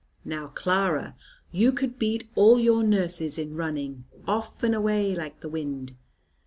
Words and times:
Now, 0.25 0.47
Clara, 0.47 1.15
you 1.51 1.71
could 1.71 1.99
beat 1.99 2.27
all 2.33 2.59
your 2.59 2.83
nurses 2.83 3.37
in 3.37 3.55
running, 3.55 4.05
off 4.27 4.63
and 4.63 4.73
away 4.73 5.13
like 5.13 5.41
the 5.41 5.47
wind! 5.47 5.95